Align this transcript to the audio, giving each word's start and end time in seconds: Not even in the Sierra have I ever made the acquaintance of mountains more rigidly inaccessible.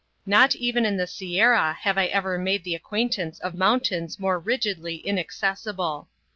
Not 0.25 0.55
even 0.55 0.83
in 0.83 0.97
the 0.97 1.05
Sierra 1.05 1.77
have 1.81 1.95
I 1.95 2.07
ever 2.07 2.39
made 2.39 2.63
the 2.63 2.73
acquaintance 2.73 3.37
of 3.41 3.53
mountains 3.53 4.19
more 4.19 4.39
rigidly 4.39 4.95
inaccessible. 4.95 6.07